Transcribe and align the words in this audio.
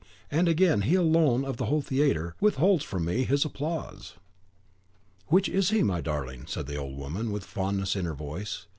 and 0.31 0.49
again, 0.49 0.81
he 0.81 0.95
alone, 0.95 1.45
of 1.45 1.57
the 1.57 1.65
whole 1.67 1.83
theatre, 1.83 2.33
withholds 2.39 2.83
from 2.83 3.05
me 3.05 3.23
his 3.23 3.45
applause." 3.45 4.15
"Which 5.27 5.47
is 5.47 5.69
he, 5.69 5.83
my 5.83 6.01
darling?" 6.01 6.45
said 6.47 6.65
the 6.65 6.75
old 6.77 6.97
woman, 6.97 7.31
with 7.31 7.45
fondness 7.45 7.95
in 7.95 8.05
her 8.05 8.15
voice. 8.15 8.65